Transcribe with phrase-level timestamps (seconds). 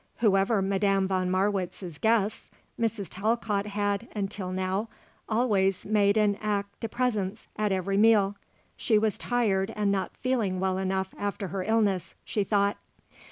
[0.17, 3.05] Whoever Madame von Marwitz's guests, Mrs.
[3.07, 4.89] Talcott had, until now,
[5.29, 8.35] always made an acte de présence at every meal.
[8.75, 12.77] She was tired and not feeling well enough after her illness, she thought.